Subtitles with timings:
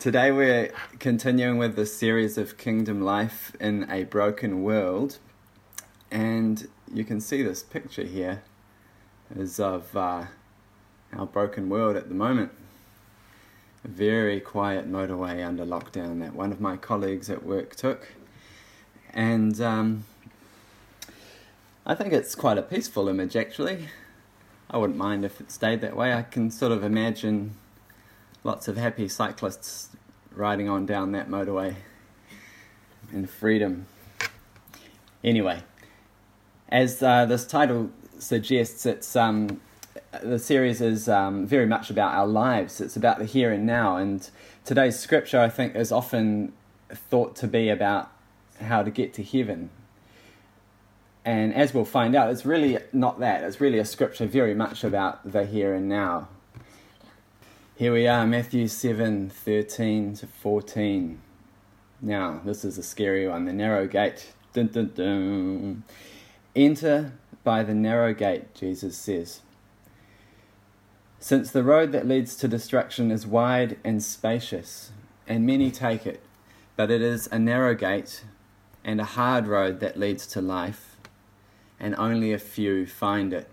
[0.00, 5.18] Today we're continuing with the series of Kingdom Life in a Broken World,
[6.10, 8.42] and you can see this picture here
[9.36, 10.24] is of uh,
[11.12, 12.50] our broken world at the moment.
[13.84, 18.08] A very quiet motorway under lockdown that one of my colleagues at work took,
[19.12, 20.06] and um,
[21.84, 23.88] I think it's quite a peaceful image actually.
[24.70, 26.14] I wouldn't mind if it stayed that way.
[26.14, 27.56] I can sort of imagine
[28.44, 29.90] lots of happy cyclists
[30.32, 31.74] riding on down that motorway
[33.12, 33.86] in freedom.
[35.22, 35.62] Anyway,
[36.68, 39.60] as uh, this title suggests, it's um,
[40.22, 42.80] the series is um, very much about our lives.
[42.80, 44.28] It's about the here and now, and
[44.64, 46.52] today's scripture, I think, is often
[46.88, 48.10] thought to be about
[48.60, 49.70] how to get to heaven.
[51.24, 53.44] And as we'll find out, it's really not that.
[53.44, 56.28] It's really a scripture very much about the here and now.
[57.80, 61.18] Here we are, Matthew 7 13 to 14.
[62.02, 64.34] Now, this is a scary one the narrow gate.
[64.52, 65.84] Dun, dun, dun.
[66.54, 69.40] Enter by the narrow gate, Jesus says.
[71.20, 74.92] Since the road that leads to destruction is wide and spacious,
[75.26, 76.22] and many take it,
[76.76, 78.24] but it is a narrow gate
[78.84, 80.96] and a hard road that leads to life,
[81.80, 83.48] and only a few find it.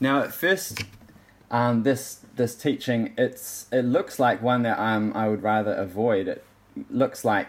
[0.00, 0.84] Now, at first,
[1.50, 6.28] um, this this teaching it's it looks like one that um, I would rather avoid.
[6.28, 6.44] It
[6.90, 7.48] looks like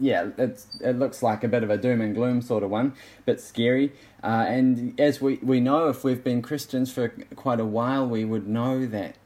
[0.00, 2.94] yeah, it's it looks like a bit of a doom and gloom sort of one,
[3.26, 3.92] bit scary.
[4.22, 8.24] Uh, and as we, we know, if we've been Christians for quite a while, we
[8.24, 9.16] would know that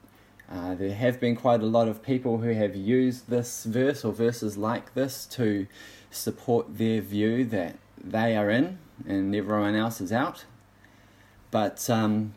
[0.50, 4.12] uh, there have been quite a lot of people who have used this verse or
[4.12, 5.66] verses like this to
[6.10, 10.44] support their view that they are in and everyone else is out.
[11.50, 12.34] But um,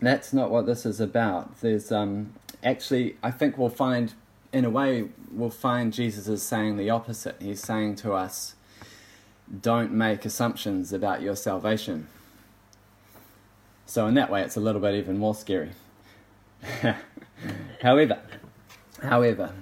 [0.00, 1.60] that's not what this is about.
[1.60, 4.14] There's um, actually, I think we'll find,
[4.52, 7.36] in a way, we'll find Jesus is saying the opposite.
[7.40, 8.54] He's saying to us,
[9.60, 12.08] don't make assumptions about your salvation.
[13.86, 15.70] So, in that way, it's a little bit even more scary.
[17.82, 18.20] however,
[19.02, 19.54] however,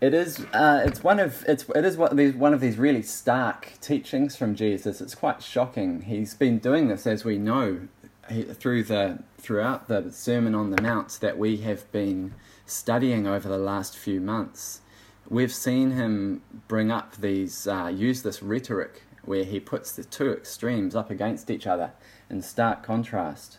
[0.00, 3.72] it is uh, it's one of it's it is these one of these really stark
[3.80, 5.00] teachings from Jesus.
[5.00, 6.02] It's quite shocking.
[6.02, 7.88] He's been doing this, as we know,
[8.30, 12.34] through the throughout the Sermon on the Mount that we have been
[12.66, 14.80] studying over the last few months,
[15.28, 20.32] we've seen him bring up these uh, use this rhetoric where he puts the two
[20.32, 21.92] extremes up against each other
[22.28, 23.58] in stark contrast.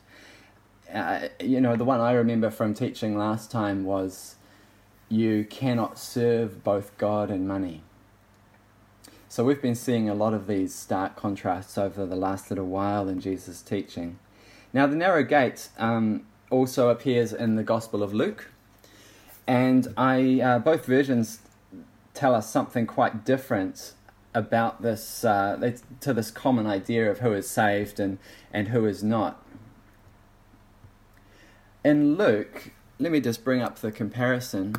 [0.93, 4.35] Uh, you know, the one I remember from teaching last time was
[5.09, 7.83] you cannot serve both God and money.
[9.29, 13.07] So we've been seeing a lot of these stark contrasts over the last little while
[13.09, 14.19] in Jesus' teaching.
[14.73, 18.49] Now, the narrow gate um, also appears in the Gospel of Luke,
[19.45, 21.39] and I uh, both versions
[22.15, 23.93] tell us something quite different
[24.33, 28.17] about this uh, to this common idea of who is saved and,
[28.51, 29.45] and who is not.
[31.83, 34.75] In Luke, let me just bring up the comparison.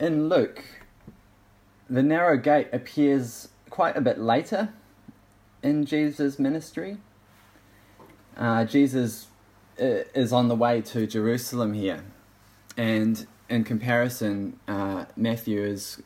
[0.00, 0.64] In Luke,
[1.90, 4.72] the narrow gate appears quite a bit later
[5.62, 6.98] in Jesus' ministry.
[8.36, 9.28] Uh, Jesus
[9.80, 12.04] uh, is on the way to Jerusalem here,
[12.76, 16.02] and in comparison, uh, Matthew is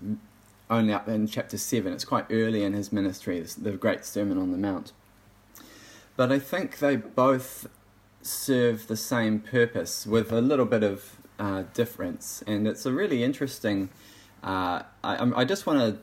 [0.69, 1.93] only up in chapter 7.
[1.93, 4.93] It's quite early in his ministry, the great Sermon on the Mount.
[6.17, 7.69] But I think they both
[8.21, 13.23] serve the same purpose with a little bit of uh, difference, and it's a really
[13.23, 13.89] interesting.
[14.43, 15.99] Uh, I, I just want to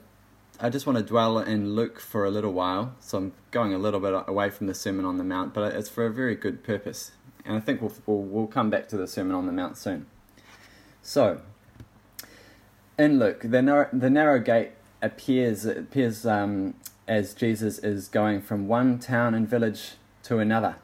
[0.58, 3.78] I just want to dwell in Luke for a little while, so I'm going a
[3.78, 6.64] little bit away from the Sermon on the Mount, but it's for a very good
[6.64, 7.12] purpose.
[7.44, 10.06] And I think we'll, we'll, we'll come back to the Sermon on the Mount soon.
[11.02, 11.42] So,
[12.98, 14.72] in Luke, the narrow, the narrow gate
[15.02, 20.78] appears, appears um, as Jesus is going from one town and village to another,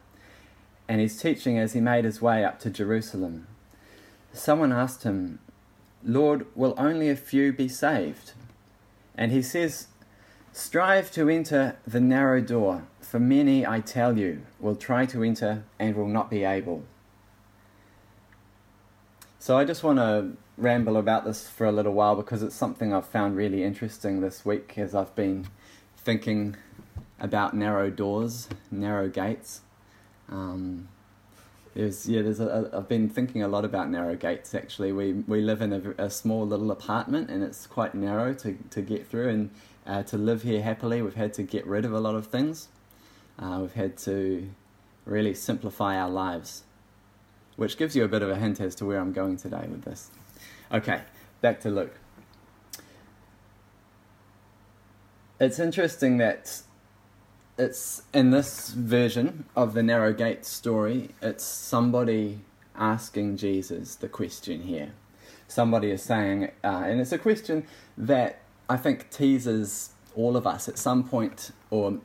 [0.86, 3.46] and he's teaching as he made his way up to Jerusalem.
[4.34, 5.38] Someone asked him,
[6.04, 8.32] Lord, will only a few be saved?
[9.16, 9.88] And he says,
[10.52, 15.64] Strive to enter the narrow door, for many, I tell you, will try to enter
[15.78, 16.84] and will not be able.
[19.38, 22.92] So I just want to ramble about this for a little while because it's something
[22.92, 25.48] I've found really interesting this week as I've been
[25.96, 26.56] thinking
[27.18, 29.62] about narrow doors, narrow gates.
[30.28, 30.88] Um,
[31.74, 34.54] there's yeah, there's a, I've been thinking a lot about narrow gates.
[34.54, 38.56] Actually, we we live in a, a small little apartment, and it's quite narrow to
[38.70, 39.28] to get through.
[39.28, 39.50] And
[39.86, 42.68] uh, to live here happily, we've had to get rid of a lot of things.
[43.38, 44.48] Uh, we've had to
[45.06, 46.62] really simplify our lives.
[47.56, 49.82] which gives you a bit of a hint as to where I'm going today with
[49.82, 50.10] this.
[50.72, 51.02] Okay,
[51.40, 51.94] back to Luke.
[55.38, 56.62] It's interesting that
[57.62, 62.40] it's in this version of the narrow gate story, it's somebody
[62.74, 64.92] asking Jesus the question here.
[65.46, 67.66] Somebody is saying, uh, and it's a question
[67.96, 71.98] that I think teases all of us at some point, or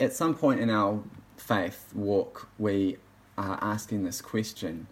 [0.00, 1.02] at some point in our
[1.36, 2.96] faith walk, we
[3.36, 4.86] are asking this question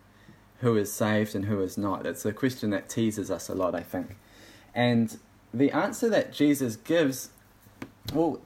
[0.58, 2.06] who is saved and who is not?
[2.06, 4.16] It's a question that teases us a lot, I think.
[4.74, 5.18] And
[5.52, 7.30] the answer that Jesus gives,
[8.12, 8.40] well,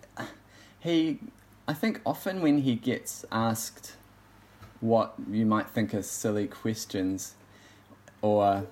[0.80, 1.18] he,
[1.68, 3.96] I think often when he gets asked
[4.80, 7.34] what you might think are silly questions,
[8.22, 8.66] or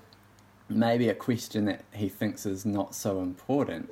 [0.69, 3.91] maybe a question that he thinks is not so important,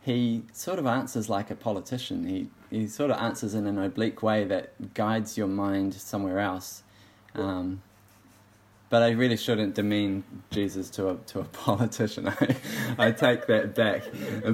[0.00, 2.26] he sort of answers like a politician.
[2.26, 6.82] He, he sort of answers in an oblique way that guides your mind somewhere else.
[7.34, 7.82] Um,
[8.92, 12.28] but I really shouldn't demean Jesus to a to a politician.
[12.28, 12.56] I,
[12.98, 14.02] I take that back.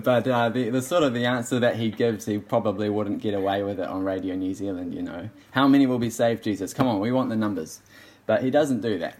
[0.04, 3.34] But uh, the the sort of the answer that he gives, he probably wouldn't get
[3.34, 4.94] away with it on Radio New Zealand.
[4.94, 6.44] You know, how many will be saved?
[6.44, 7.80] Jesus, come on, we want the numbers,
[8.26, 9.18] but he doesn't do that.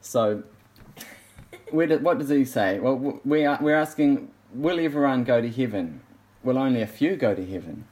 [0.00, 0.44] So,
[1.70, 2.80] where what does he say?
[2.80, 6.00] Well, we are we're asking, will everyone go to heaven?
[6.42, 7.84] Will only a few go to heaven?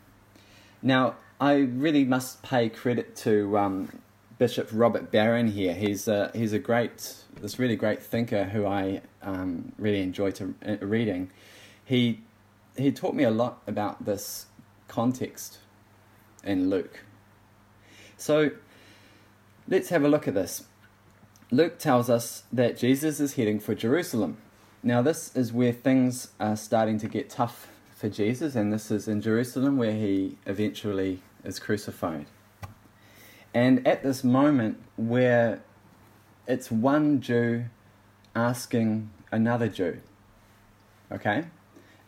[0.81, 4.01] Now, I really must pay credit to um,
[4.43, 5.73] Bishop Robert Barron here.
[5.73, 10.53] He's a, he's a great, this really great thinker who I um, really enjoy to,
[10.67, 11.31] uh, reading.
[11.85, 12.23] He,
[12.77, 14.47] he taught me a lot about this
[14.89, 15.59] context
[16.43, 17.05] in Luke.
[18.17, 18.51] So
[19.69, 20.65] let's have a look at this.
[21.53, 24.39] Luke tells us that Jesus is heading for Jerusalem.
[24.83, 29.07] Now, this is where things are starting to get tough for Jesus, and this is
[29.07, 32.27] in Jerusalem where he eventually is crucified.
[33.55, 35.63] And at this moment where
[36.47, 37.67] it's one Jew
[38.35, 40.01] asking another Jew,
[41.11, 41.45] okay?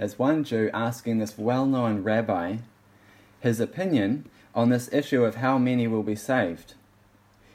[0.01, 2.59] It's one Jew asking this well known rabbi
[3.41, 6.75] his opinion on this issue of how many will be saved.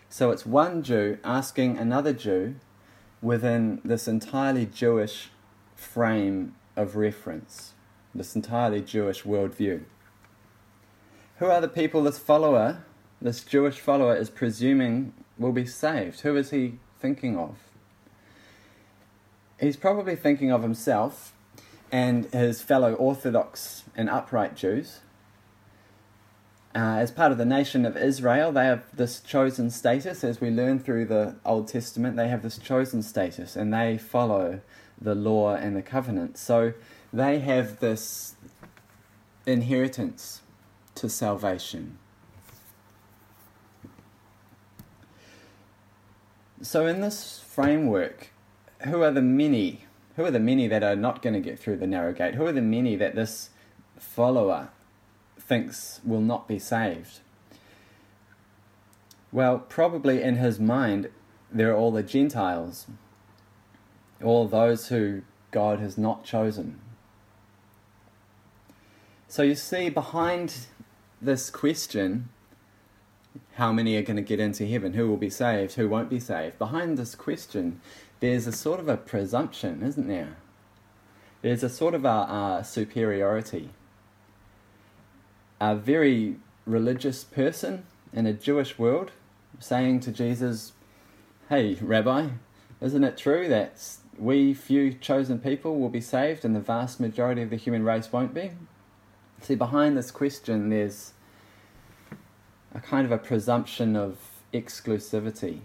[0.08, 2.56] So it's one Jew asking another Jew
[3.22, 5.30] within this entirely Jewish
[5.76, 7.74] frame of reference,
[8.14, 9.84] this entirely Jewish worldview.
[11.38, 12.84] Who are the people this follower
[13.22, 16.22] this Jewish follower is presuming will be saved.
[16.22, 17.58] Who is he thinking of?
[19.60, 21.34] He's probably thinking of himself
[21.92, 25.00] and his fellow Orthodox and upright Jews.
[26.76, 30.24] Uh, as part of the nation of Israel, they have this chosen status.
[30.24, 34.62] As we learn through the Old Testament, they have this chosen status and they follow
[35.02, 36.38] the law and the covenant.
[36.38, 36.74] So
[37.12, 38.36] they have this
[39.46, 40.42] inheritance
[40.96, 41.98] to salvation.
[46.62, 48.32] So, in this framework,
[48.82, 49.86] who are the many?
[50.18, 52.36] Who are the many that are not going to get through the narrow gate?
[52.36, 53.52] Who are the many that this
[53.98, 54.70] follower
[55.40, 57.20] thinks will not be saved?
[59.32, 61.10] Well, probably in his mind,
[61.50, 62.88] there are all the Gentiles,
[64.22, 65.22] all those who
[65.52, 66.80] God has not chosen.
[69.30, 70.68] So you see, behind
[71.22, 72.30] this question
[73.60, 74.94] how many are going to get into heaven?
[74.94, 75.74] Who will be saved?
[75.74, 76.58] Who won't be saved?
[76.58, 77.82] Behind this question,
[78.22, 80.38] there's a sort of a presumption, isn't there?
[81.42, 83.72] There's a sort of a, a superiority.
[85.60, 89.12] A very religious person in a Jewish world
[89.60, 90.72] saying to Jesus,
[91.50, 92.30] Hey, Rabbi,
[92.80, 97.42] isn't it true that we few chosen people will be saved and the vast majority
[97.42, 98.52] of the human race won't be?
[99.42, 101.12] See, behind this question, there's
[102.74, 104.18] a kind of a presumption of
[104.54, 105.60] exclusivity.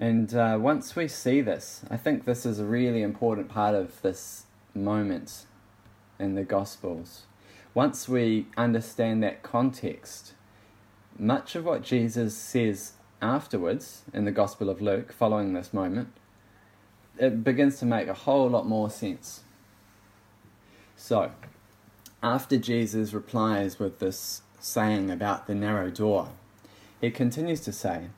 [0.00, 4.00] And uh, once we see this, I think this is a really important part of
[4.02, 5.46] this moment
[6.20, 7.24] in the Gospels.
[7.74, 10.34] Once we understand that context,
[11.18, 16.12] much of what Jesus says afterwards in the Gospel of Luke, following this moment,
[17.18, 19.42] it begins to make a whole lot more sense.
[21.00, 21.30] So,
[22.24, 26.30] after Jesus replies with this saying about the narrow door,
[27.00, 28.08] he continues to say,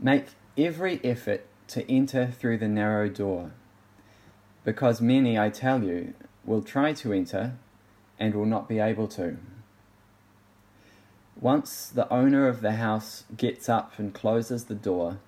[0.00, 0.26] Make
[0.58, 3.52] every effort to enter through the narrow door,
[4.64, 6.14] because many, I tell you,
[6.44, 7.54] will try to enter
[8.18, 9.36] and will not be able to.
[11.40, 15.18] Once the owner of the house gets up and closes the door,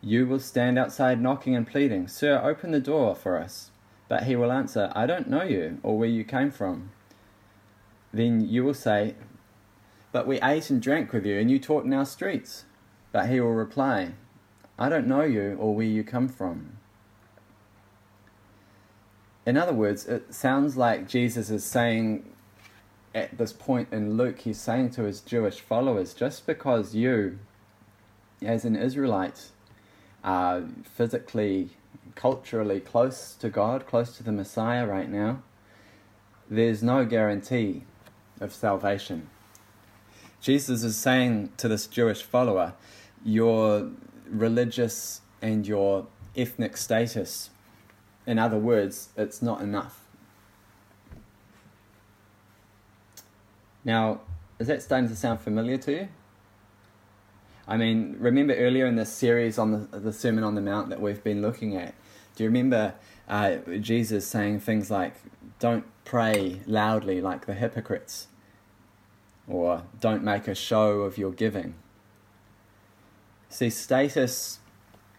[0.00, 3.70] you will stand outside knocking and pleading, Sir, open the door for us.
[4.14, 6.92] But he will answer, I don't know you or where you came from.
[8.12, 9.16] Then you will say,
[10.12, 12.62] But we ate and drank with you, and you taught in our streets.
[13.10, 14.12] But he will reply,
[14.78, 16.76] I don't know you or where you come from.
[19.44, 22.24] In other words, it sounds like Jesus is saying
[23.16, 27.40] at this point in Luke, he's saying to his Jewish followers, just because you,
[28.40, 29.50] as an Israelite,
[30.24, 31.70] are physically,
[32.14, 35.42] culturally close to God, close to the Messiah right now,
[36.48, 37.84] there's no guarantee
[38.40, 39.28] of salvation.
[40.40, 42.74] Jesus is saying to this Jewish follower,
[43.24, 43.90] your
[44.28, 47.50] religious and your ethnic status,
[48.26, 50.00] in other words, it's not enough.
[53.84, 54.20] Now,
[54.58, 56.08] is that starting to sound familiar to you?
[57.66, 61.00] I mean, remember earlier in this series on the, the Sermon on the Mount that
[61.00, 61.94] we've been looking at,
[62.36, 62.94] do you remember
[63.28, 65.14] uh, Jesus saying things like,
[65.58, 68.28] don't pray loudly like the hypocrites,
[69.48, 71.74] or don't make a show of your giving?
[73.48, 74.58] See, status,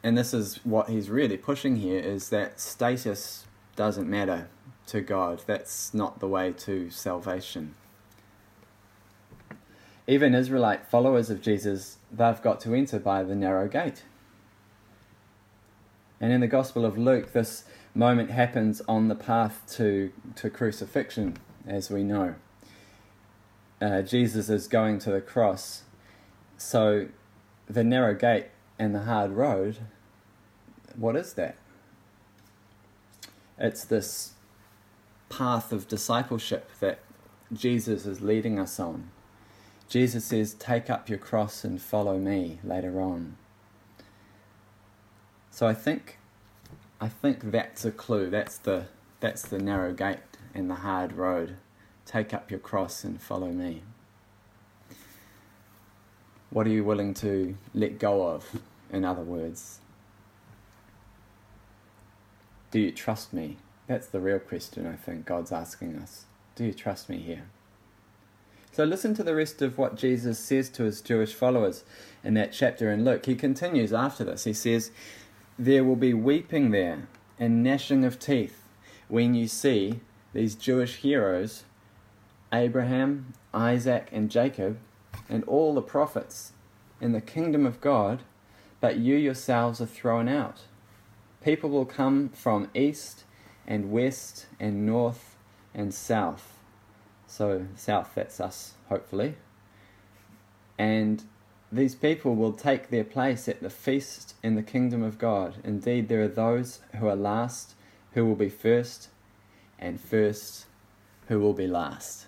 [0.04, 4.50] and this is what he's really pushing here, is that status doesn't matter
[4.88, 5.42] to God.
[5.48, 7.74] That's not the way to salvation
[10.08, 14.04] even Israelite followers of Jesus, they've got to enter by the narrow gate.
[16.22, 21.38] And in the Gospel of Luke, this moment happens on the path to, to crucifixion,
[21.68, 22.36] as we know.
[23.82, 25.84] Uh, Jesus is going to the cross.
[26.58, 27.08] So
[27.68, 28.48] the narrow gate
[28.78, 29.80] and the hard road,
[30.96, 31.58] what is that?
[33.58, 34.34] It's this
[35.30, 37.00] path of discipleship that
[37.52, 39.10] Jesus is leading us on.
[39.88, 43.38] Jesus says, Take up your cross and follow me later on.
[45.52, 46.18] So I think
[47.00, 48.30] I think that's a clue.
[48.30, 48.86] That's the
[49.20, 50.20] that's the narrow gate
[50.54, 51.58] and the hard road.
[52.06, 53.82] Take up your cross and follow me.
[56.50, 58.62] What are you willing to let go of,
[58.92, 59.80] in other words?
[62.72, 63.58] Do you trust me?
[63.88, 66.26] That's the real question I think God's asking us.
[66.56, 67.44] Do you trust me here?
[68.76, 71.86] So listen to the rest of what Jesus says to his Jewish followers
[72.26, 73.26] in that chapter in Luke.
[73.26, 74.44] He continues after this.
[74.44, 74.92] He says,
[75.58, 77.08] There will be weeping there
[77.40, 78.64] and gnashing of teeth
[79.08, 80.02] when you see
[80.34, 81.64] these Jewish heroes,
[82.52, 84.78] Abraham, Isaac, and Jacob,
[85.30, 86.52] and all the prophets
[87.00, 88.24] in the kingdom of God,
[88.82, 90.64] but you yourselves are thrown out.
[91.42, 93.24] People will come from east
[93.66, 95.38] and west and north
[95.74, 96.55] and south
[97.36, 99.36] so, south, that's us, hopefully.
[100.78, 101.22] And
[101.70, 105.56] these people will take their place at the feast in the kingdom of God.
[105.62, 107.76] Indeed, there are those who are last
[108.14, 109.10] who will be first,
[109.78, 110.66] and first
[111.28, 112.28] who will be last.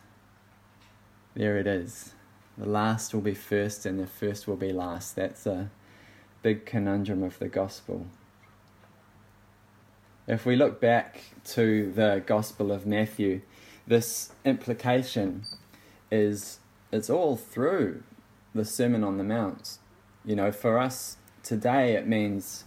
[1.36, 2.12] There it is.
[2.58, 5.16] The last will be first, and the first will be last.
[5.16, 5.70] That's a
[6.42, 8.08] big conundrum of the gospel.
[10.28, 11.22] If we look back
[11.52, 13.40] to the Gospel of Matthew,
[13.88, 15.44] this implication
[16.12, 16.60] is
[16.92, 18.04] it's all through
[18.54, 19.78] the Sermon on the Mount.
[20.26, 22.66] You know, for us today, it means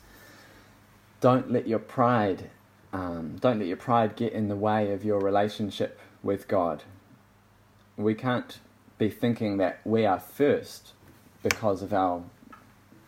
[1.20, 2.50] don't let your pride,
[2.92, 6.84] um, don't let your pride get in the way of your relationship with God.
[7.96, 8.58] We can't
[8.96, 10.92] be thinking that we are first
[11.42, 12.22] because of our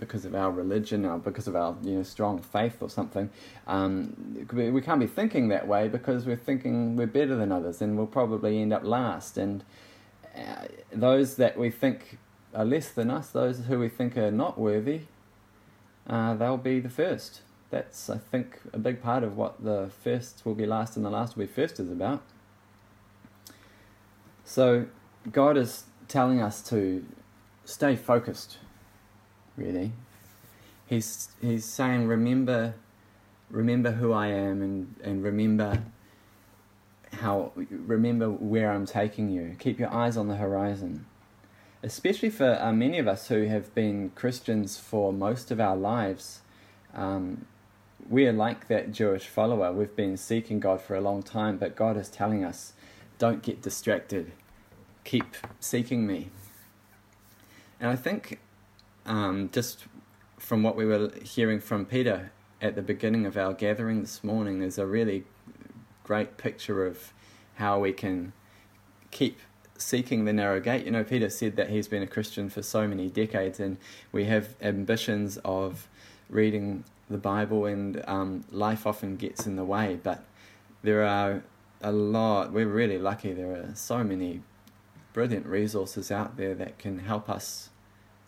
[0.03, 3.31] because of our religion or because of our you know strong faith or something.
[3.69, 7.97] Um, we can't be thinking that way because we're thinking we're better than others and
[7.97, 9.39] we'll probably end up last.
[9.39, 9.63] And
[10.37, 12.19] uh, those that we think
[12.53, 15.03] are less than us, those who we think are not worthy,
[16.09, 17.43] uh, they'll be the first.
[17.71, 21.11] That's I think a big part of what the first will be last and the
[21.11, 22.23] last will be first is about.
[24.45, 24.87] So
[25.31, 27.05] God is telling us to
[27.65, 28.59] stay focused
[29.57, 29.93] really.
[30.87, 32.75] He's he's saying, remember,
[33.51, 35.83] remember who I am, and and remember
[37.21, 39.57] how remember where I'm taking you.
[39.59, 41.07] Keep your eyes on the horizon.
[41.83, 46.43] Especially for uh, many of us who have been Christians for most of our lives,
[46.95, 47.47] um,
[48.09, 49.73] we are like that Jewish follower.
[49.73, 52.75] We've been seeking God for a long time, but God is telling us,
[53.19, 54.33] don't get distracted.
[55.03, 56.29] Keep seeking me.
[57.81, 58.39] And I think
[59.07, 59.85] um, just
[60.39, 64.61] from what we were hearing from Peter at the beginning of our gathering this morning,
[64.61, 65.25] there's a really
[66.05, 67.13] great picture of
[67.55, 68.33] how we can
[69.11, 69.39] keep
[69.77, 70.85] seeking the narrow gate.
[70.85, 73.79] You know, Peter said that he's been a Christian for so many decades, and
[74.13, 75.89] we have ambitions of
[76.29, 79.99] reading the Bible, and um, life often gets in the way.
[80.03, 80.25] But
[80.83, 81.43] there are
[81.83, 84.43] a lot, we're really lucky, there are so many
[85.13, 87.71] brilliant resources out there that can help us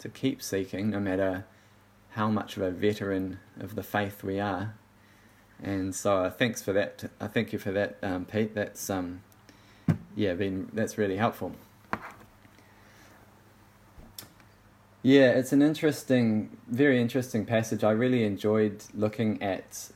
[0.04, 1.46] to keep seeking, no matter
[2.10, 4.74] how much of a veteran of the faith we are.
[5.62, 7.10] And so, uh, thanks for that.
[7.18, 8.54] I thank you for that, um, Pete.
[8.54, 9.22] That's um,
[10.14, 11.52] yeah, been that's really helpful.
[15.02, 17.82] Yeah, it's an interesting, very interesting passage.
[17.82, 19.90] I really enjoyed looking at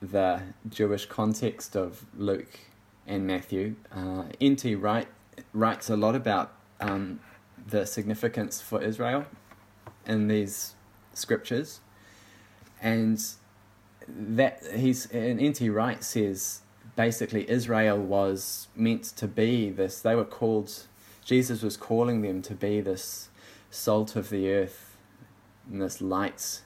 [0.00, 2.60] the Jewish context of Luke
[3.04, 3.74] and Matthew.
[3.92, 4.76] Uh, N.T.
[4.76, 5.08] Wright
[5.52, 7.18] writes a lot about um,
[7.66, 9.26] the significance for Israel
[10.06, 10.74] in these
[11.14, 11.80] scriptures,
[12.80, 13.22] and
[14.08, 15.68] that he's and N.T.
[15.70, 16.62] Wright says
[16.96, 20.00] basically Israel was meant to be this.
[20.00, 20.86] They were called.
[21.24, 23.28] Jesus was calling them to be this
[23.70, 24.96] salt of the earth
[25.70, 26.62] and this light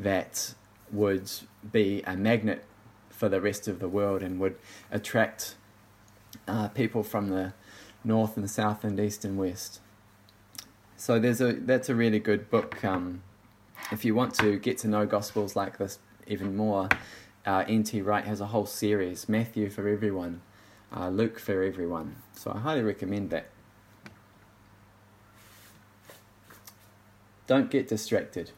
[0.00, 0.54] that
[0.90, 1.30] would
[1.70, 2.64] be a magnet
[3.10, 4.56] for the rest of the world and would
[4.90, 5.54] attract
[6.48, 7.52] uh, people from the
[8.02, 9.80] north and south and east and west.
[10.96, 12.84] So there's a that's a really good book.
[12.84, 13.22] Um,
[13.90, 16.88] if you want to get to know gospels like this even more,
[17.44, 18.00] uh, N.T.
[18.02, 20.40] Wright has a whole series: Matthew for everyone,
[20.94, 22.16] uh, Luke for everyone.
[22.34, 23.46] So I highly recommend that.
[27.46, 28.52] Don't get distracted.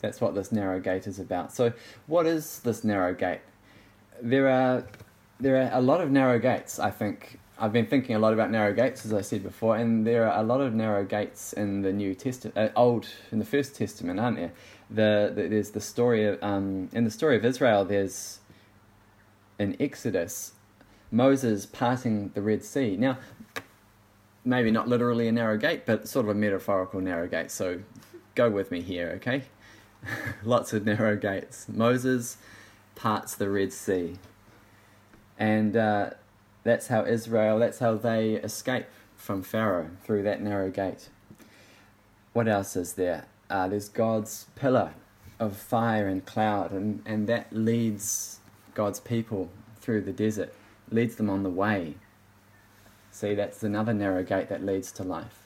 [0.00, 1.54] That's what this narrow gate is about.
[1.54, 1.72] So,
[2.06, 3.40] what is this narrow gate?
[4.20, 4.84] There are
[5.38, 6.78] there are a lot of narrow gates.
[6.78, 10.04] I think I've been thinking a lot about narrow gates, as I said before, and
[10.04, 13.44] there are a lot of narrow gates in the New Testament, uh, Old in the
[13.44, 14.52] First Testament, aren't there?
[14.90, 17.84] The, the there's the story of um, in the story of Israel.
[17.84, 18.40] There's
[19.58, 20.52] in Exodus,
[21.12, 22.96] Moses parting the Red Sea.
[22.96, 23.18] Now,
[24.44, 27.52] maybe not literally a narrow gate, but sort of a metaphorical narrow gate.
[27.52, 27.80] So
[28.34, 29.44] go with me here, okay?
[30.44, 31.66] Lots of narrow gates.
[31.68, 32.36] Moses
[32.96, 34.16] parts the Red Sea.
[35.38, 36.10] And uh,
[36.64, 41.08] that's how Israel, that's how they escape from Pharaoh through that narrow gate.
[42.32, 43.26] What else is there?
[43.48, 44.94] Uh, there's God's pillar
[45.38, 48.40] of fire and cloud, and, and that leads
[48.74, 49.50] God's people
[49.80, 50.52] through the desert,
[50.90, 51.94] leads them on the way
[53.14, 55.44] See, that's another narrow gate that leads to life.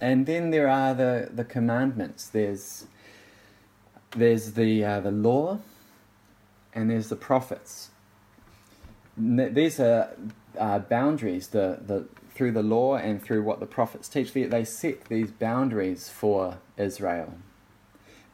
[0.00, 2.30] And then there are the, the commandments.
[2.30, 2.86] There's,
[4.16, 5.58] there's the, uh, the law,
[6.72, 7.90] and there's the prophets.
[9.16, 10.16] These are
[10.58, 14.32] uh, boundaries the, the, through the law and through what the prophets teach.
[14.32, 17.34] They, they set these boundaries for Israel.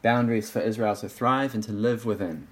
[0.01, 2.47] Boundaries for Israel to thrive and to live within.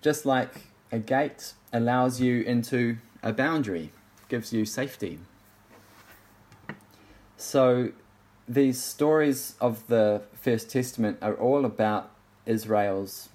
[0.00, 3.92] Just like a gate allows you into a boundary,
[4.28, 5.20] gives you safety.
[7.36, 7.92] So
[8.48, 12.10] these stories of the First Testament are all about
[12.44, 13.28] Israel's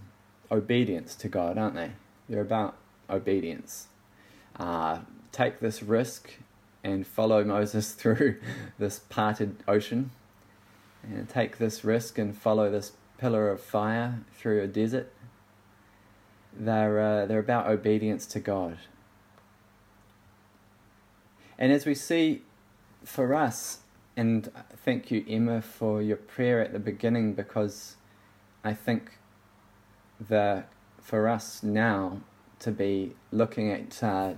[0.51, 1.91] obedience to God, aren't they?
[2.27, 2.75] They're about
[3.09, 3.87] obedience.
[4.57, 4.99] Uh,
[5.31, 6.33] take this risk
[6.83, 8.39] and follow Moses through
[8.79, 10.11] this parted ocean,
[11.03, 15.11] and take this risk and follow this pillar of fire through a desert,
[16.53, 18.77] they're, uh, they're about obedience to God.
[21.57, 22.43] And as we see
[23.03, 23.79] for us,
[24.15, 24.51] and
[24.83, 27.95] thank you, Emma, for your prayer at the beginning, because
[28.63, 29.19] I think
[30.19, 30.69] that
[31.01, 32.21] for us now
[32.59, 34.33] to be looking at uh,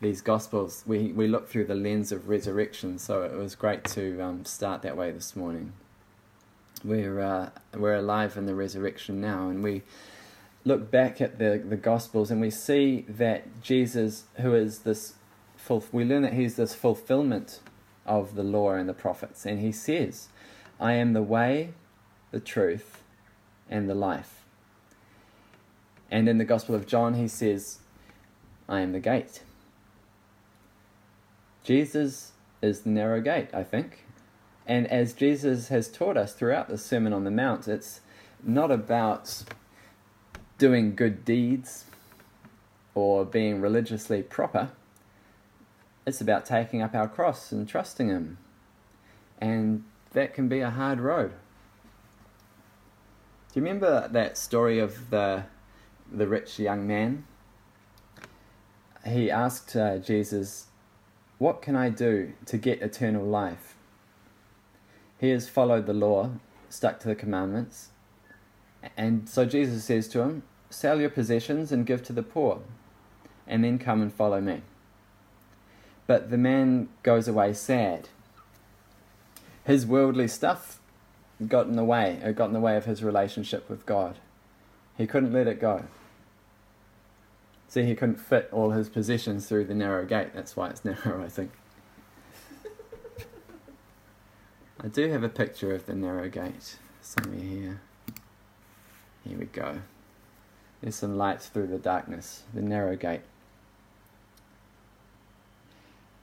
[0.00, 4.20] these Gospels, we, we look through the lens of resurrection, so it was great to
[4.20, 5.72] um, start that way this morning.
[6.84, 9.82] We're, uh, we're alive in the resurrection now, and we
[10.64, 15.14] look back at the, the Gospels and we see that Jesus, who is this,
[15.92, 17.60] we learn that he's this fulfillment
[18.06, 19.44] of the law and the prophets.
[19.44, 20.28] And he says,
[20.78, 21.74] I am the way,
[22.30, 23.02] the truth,
[23.68, 24.37] and the life.
[26.10, 27.78] And in the Gospel of John, he says,
[28.68, 29.42] I am the gate.
[31.62, 34.04] Jesus is the narrow gate, I think.
[34.66, 38.00] And as Jesus has taught us throughout the Sermon on the Mount, it's
[38.42, 39.44] not about
[40.58, 41.84] doing good deeds
[42.94, 44.70] or being religiously proper.
[46.06, 48.38] It's about taking up our cross and trusting Him.
[49.40, 51.30] And that can be a hard road.
[53.52, 55.44] Do you remember that story of the,
[56.12, 57.24] the rich young man?
[59.06, 60.66] He asked uh, Jesus,
[61.38, 63.74] What can I do to get eternal life?
[65.18, 66.32] He has followed the law,
[66.68, 67.88] stuck to the commandments,
[68.96, 72.60] and so Jesus says to him, Sell your possessions and give to the poor,
[73.46, 74.62] and then come and follow me.
[76.06, 78.08] But the man goes away sad.
[79.64, 80.80] His worldly stuff
[81.46, 84.16] got in the way, it got in the way of his relationship with God.
[84.96, 85.84] He couldn't let it go.
[87.68, 90.32] See, he couldn't fit all his possessions through the narrow gate.
[90.34, 91.52] That's why it's narrow, I think.
[94.80, 97.80] I do have a picture of the narrow gate somewhere here.
[99.26, 99.80] Here we go.
[100.80, 103.22] There's some light through the darkness, the narrow gate.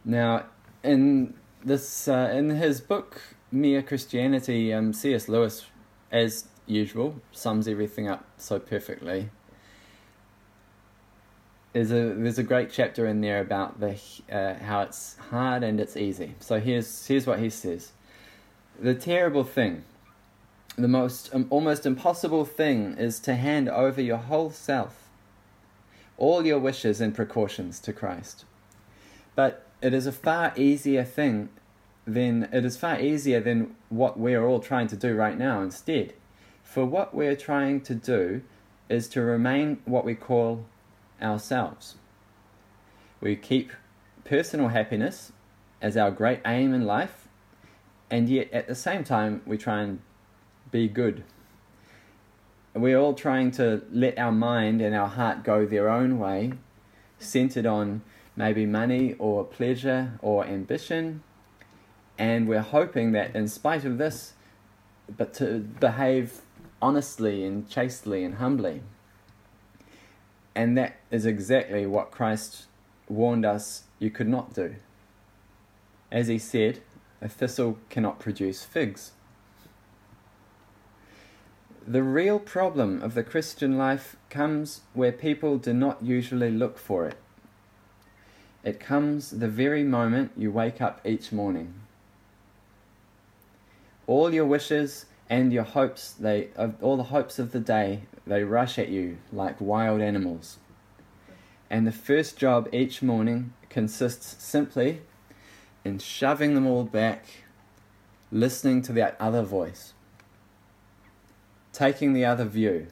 [0.03, 0.45] Now,
[0.83, 5.27] in this, uh, in his book Mere Christianity, um, C.S.
[5.27, 5.65] Lewis,
[6.11, 9.29] as usual, sums everything up so perfectly.
[11.75, 13.99] There's a there's a great chapter in there about the
[14.31, 16.35] uh, how it's hard and it's easy.
[16.39, 17.91] So here's here's what he says:
[18.79, 19.83] the terrible thing
[20.77, 25.09] the most um, almost impossible thing is to hand over your whole self,
[26.17, 28.45] all your wishes and precautions to Christ.
[29.35, 31.49] But it is a far easier thing
[32.07, 36.13] than it is far easier than what we're all trying to do right now instead.
[36.63, 38.43] For what we're trying to do
[38.87, 40.63] is to remain what we call
[41.21, 41.95] ourselves.
[43.21, 43.71] We keep
[44.23, 45.31] personal happiness
[45.81, 47.27] as our great aim in life,
[48.09, 49.99] and yet at the same time we try and
[50.71, 51.23] be good.
[52.73, 56.53] We're all trying to let our mind and our heart go their own way,
[57.19, 58.01] centered on
[58.35, 61.23] maybe money or pleasure or ambition,
[62.17, 64.33] and we're hoping that in spite of this,
[65.15, 66.41] but to behave
[66.81, 68.81] honestly and chastely and humbly.
[70.55, 72.65] And that is exactly what Christ
[73.09, 74.75] warned us you could not do.
[76.11, 76.81] As he said,
[77.21, 79.11] a thistle cannot produce figs.
[81.85, 87.05] The real problem of the Christian life comes where people do not usually look for
[87.05, 87.17] it.
[88.63, 91.75] It comes the very moment you wake up each morning.
[94.07, 96.49] All your wishes and your hopes, they
[96.81, 100.57] all the hopes of the day, they rush at you like wild animals.
[101.69, 105.01] And the first job each morning consists simply
[105.83, 107.25] in shoving them all back,
[108.31, 109.93] listening to that other voice
[111.75, 112.87] taking the other view,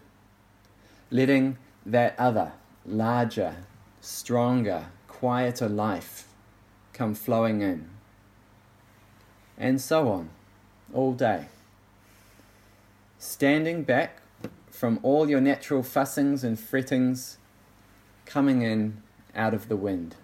[1.10, 2.52] letting that other,
[2.86, 3.56] larger,
[4.02, 6.28] stronger, quieter life
[6.92, 7.90] come flowing in.
[9.58, 10.30] And so on,
[10.94, 11.46] all day.
[13.18, 14.22] Standing back
[14.74, 17.38] from all your natural fussings and frettings
[18.26, 19.04] coming in
[19.36, 20.16] out of the wind.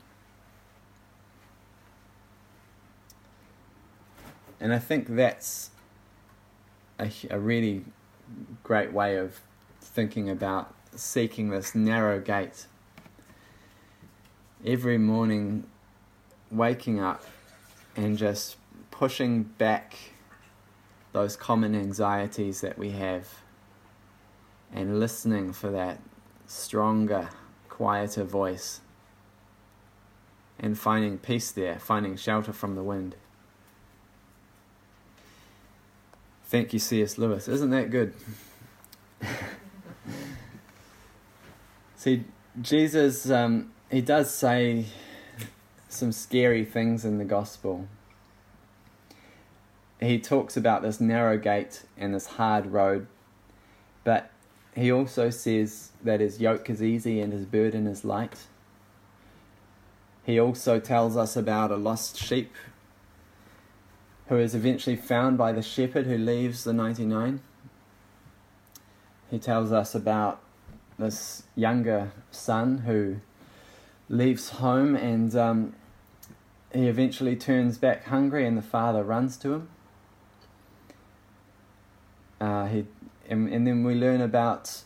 [4.60, 5.70] And I think that's
[7.00, 7.86] a, a really
[8.64, 9.40] great way of
[9.80, 12.66] thinking about seeking this narrow gate.
[14.66, 15.68] Every morning,
[16.50, 17.24] waking up
[17.96, 18.58] and just
[18.90, 19.94] pushing back
[21.14, 23.30] those common anxieties that we have
[24.74, 26.00] and listening for that
[26.48, 27.30] stronger,
[27.70, 28.82] quieter voice
[30.60, 33.16] and finding peace there, finding shelter from the wind.
[36.46, 37.18] Thank you, C.S.
[37.18, 37.48] Lewis.
[37.48, 38.14] Isn't that good?
[41.96, 42.24] See,
[42.62, 44.86] Jesus, um, he does say
[45.90, 47.88] some scary things in the gospel.
[50.00, 53.08] He talks about this narrow gate and this hard road,
[54.04, 54.32] but
[54.80, 58.46] he also says that his yoke is easy and his burden is light.
[60.24, 62.54] He also tells us about a lost sheep
[64.28, 67.42] who is eventually found by the shepherd who leaves the 99.
[69.30, 70.40] He tells us about
[70.98, 73.18] this younger son who
[74.08, 75.76] leaves home and um,
[76.74, 79.70] he eventually turns back hungry and the father runs to him.
[82.40, 82.86] Uh, he,
[83.30, 84.82] and, and then we learn about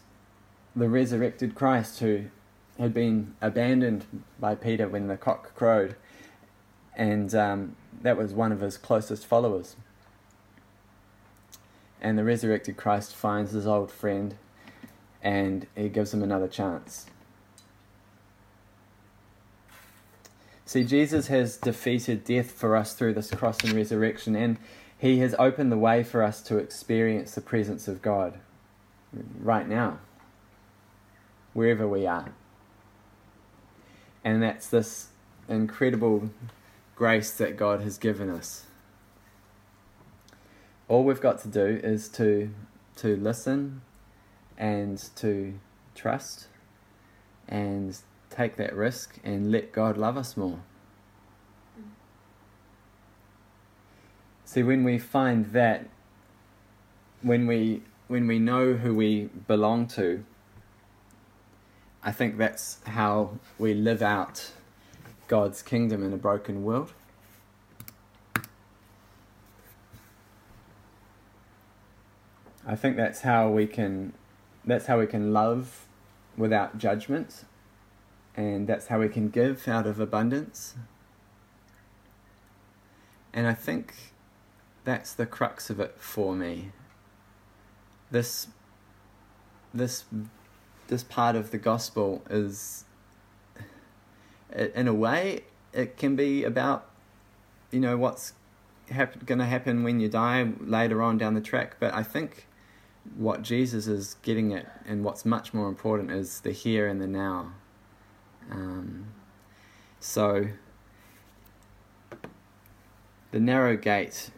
[0.75, 2.25] the resurrected Christ who
[2.77, 4.06] had been abandoned
[4.39, 5.95] by Peter when the cock crowed
[6.95, 9.75] and um, that was one of his closest followers.
[12.01, 14.36] And the resurrected Christ finds his old friend
[15.21, 17.06] and he gives him another chance.
[20.65, 24.58] See, Jesus has defeated death for us through this cross and resurrection, and
[25.03, 28.39] he has opened the way for us to experience the presence of God
[29.37, 29.99] right now,
[31.51, 32.31] wherever we are.
[34.23, 35.09] And that's this
[35.49, 36.29] incredible
[36.95, 38.63] grace that God has given us.
[40.87, 42.51] All we've got to do is to
[42.95, 43.81] to listen
[44.57, 45.59] and to
[45.95, 46.47] trust
[47.49, 47.97] and
[48.29, 50.59] take that risk and let God love us more.
[54.53, 55.87] See when we find that
[57.23, 60.23] when we when we know who we belong to
[62.03, 64.51] I think that's how we live out
[65.27, 66.93] God's kingdom in a broken world.
[72.63, 74.13] I think that's how we can
[74.63, 75.87] that's how we can love
[76.37, 77.45] without judgment
[78.37, 80.75] and that's how we can give out of abundance.
[83.33, 84.12] And I think
[84.84, 86.72] that's the crux of it for me.
[88.12, 88.48] This
[89.74, 90.06] this
[90.88, 92.86] this part of the gospel is
[94.54, 95.41] in a way
[95.74, 96.88] it can be about
[97.72, 98.34] you know what's
[98.91, 102.48] hap- going to happen when you die later on down the track but i think
[103.15, 107.08] what jesus is getting at and what's much more important is the here and the
[107.08, 107.52] now
[108.52, 109.08] um,
[110.00, 110.48] so
[113.32, 114.30] the narrow gate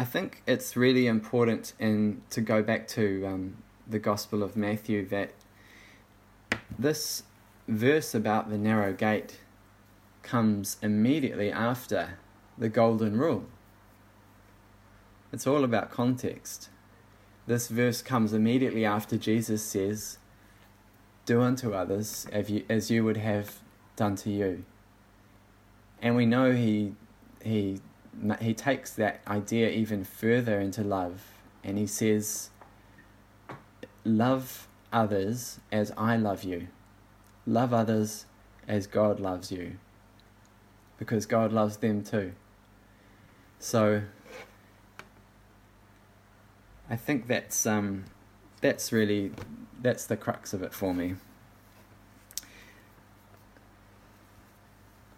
[0.00, 5.06] i think it's really important in to go back to um, the gospel of matthew
[5.06, 5.30] that
[6.78, 7.22] this
[7.68, 9.40] verse about the narrow gate
[10.22, 12.18] comes immediately after
[12.58, 13.46] the golden rule.
[15.32, 16.68] It's all about context.
[17.46, 20.18] This verse comes immediately after Jesus says,
[21.24, 23.58] Do unto others as you, as you would have
[23.96, 24.64] done to you.
[26.02, 26.94] And we know he,
[27.42, 27.80] he,
[28.40, 31.22] he takes that idea even further into love
[31.64, 32.50] and he says,
[34.04, 36.68] Love others as I love you.
[37.46, 38.26] Love others
[38.66, 39.76] as God loves you.
[40.98, 42.32] Because God loves them too.
[43.58, 44.02] So
[46.88, 48.04] I think that's um
[48.60, 49.32] that's really
[49.80, 51.14] that's the crux of it for me.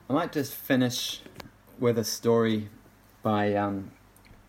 [0.09, 1.23] I might just finish
[1.79, 2.69] with a story
[3.23, 3.91] by um,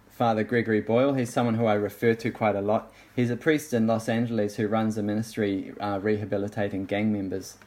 [0.09, 1.13] Father Gregory Boyle.
[1.13, 2.91] He's someone who I refer to quite a lot.
[3.15, 7.57] He's a priest in Los Angeles who runs a ministry uh, rehabilitating gang members.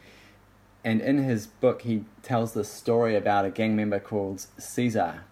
[0.85, 5.25] And in his book, he tells this story about a gang member called Caesar,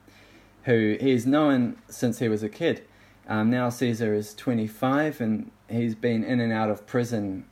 [0.64, 2.84] who he's known since he was a kid.
[3.28, 7.46] Um, now Caesar is 25 and he's been in and out of prison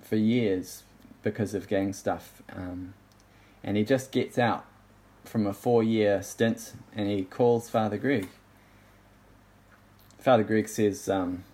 [0.00, 0.84] for years
[1.22, 2.42] because of gang stuff.
[2.54, 2.94] Um,
[3.62, 4.64] and he just gets out
[5.24, 8.28] from a four year stint and he calls Father Greg
[10.20, 11.44] Father Greg says, um,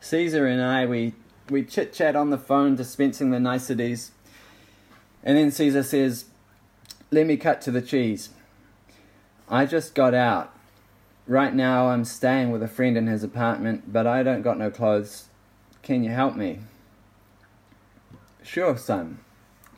[0.00, 1.12] Caesar and I, we,
[1.50, 4.10] we chit chat on the phone, dispensing the niceties.
[5.22, 6.24] And then Caesar says,
[7.10, 8.30] Let me cut to the cheese.
[9.50, 10.54] I just got out.
[11.26, 14.70] Right now I'm staying with a friend in his apartment, but I don't got no
[14.70, 15.28] clothes.
[15.82, 16.60] Can you help me?
[18.42, 19.18] Sure, son,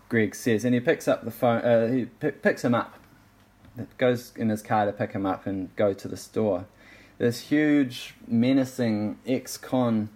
[0.09, 1.63] Greg says, and he picks up the phone.
[1.63, 2.99] Uh, he p- picks him up,
[3.99, 6.67] goes in his car to pick him up and go to the store
[7.19, 10.11] this huge, menacing ex con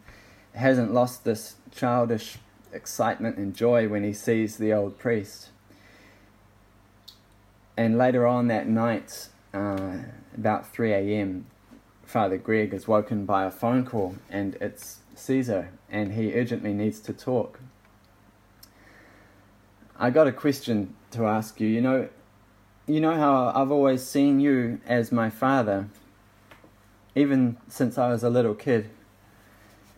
[0.55, 2.39] hasn't lost this childish
[2.73, 5.49] excitement and joy when he sees the old priest.
[7.77, 9.99] And later on that night, uh,
[10.37, 11.47] about 3 a.m.,
[12.05, 17.01] Father Greg is woken by a phone call, and it's Caesar, and he urgently needs
[17.01, 17.61] to talk.
[20.03, 21.69] I got a question to ask you.
[21.69, 22.09] You know,
[22.87, 25.89] you know how I've always seen you as my father,
[27.15, 28.89] even since I was a little kid.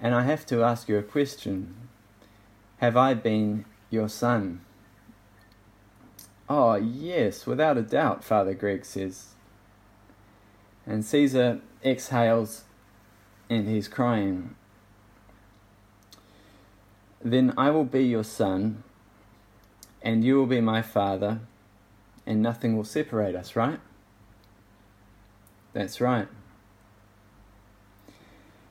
[0.01, 1.89] And I have to ask you a question
[2.79, 4.63] Have I been your son?
[6.49, 9.29] Oh, yes, without a doubt, Father Greg says.
[10.85, 12.65] And Caesar exhales
[13.49, 14.57] and he's crying.
[17.25, 18.83] Then I will be your son,
[20.03, 21.41] and you will be my father,
[22.27, 23.81] and nothing will separate us, right?
[25.73, 26.29] That's right.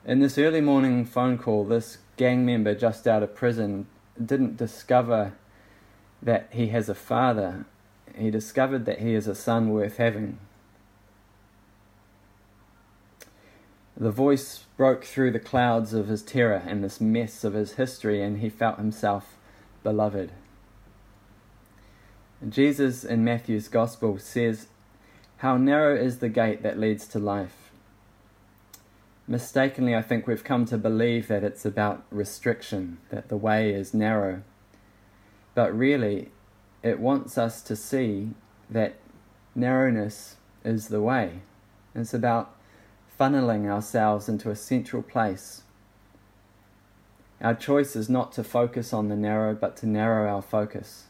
[0.06, 3.88] In this early morning phone call, this gang member just out of prison
[4.24, 5.34] didn't discover
[6.22, 7.65] that he has a father.
[8.15, 10.39] He discovered that he is a son worth having.
[13.96, 18.22] The voice broke through the clouds of his terror and this mess of his history,
[18.22, 19.38] and he felt himself
[19.84, 20.32] beloved.
[22.48, 24.68] Jesus in Matthew's Gospel says,
[25.38, 27.62] How narrow is the gate that leads to life
[29.32, 33.94] mistakenly, I think we've come to believe that it's about restriction, that the way is
[33.94, 34.44] narrow.
[35.56, 36.30] But really,
[36.84, 38.32] it wants us to see
[38.70, 38.96] that
[39.56, 41.42] narrowness is the way.
[41.96, 42.54] It's about
[43.20, 45.64] funneling ourselves into a central place.
[47.40, 51.06] Our choice is not to focus on the narrow, but to narrow our focus.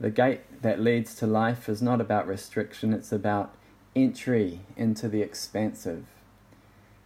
[0.00, 3.54] The gate that leads to life is not about restriction, it's about
[3.94, 6.06] entry into the expansive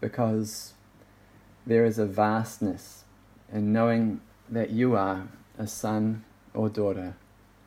[0.00, 0.74] because
[1.66, 3.02] there is a vastness
[3.52, 5.28] in knowing that you are
[5.58, 7.16] a son or daughter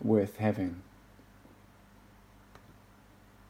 [0.02, 0.82] worth having.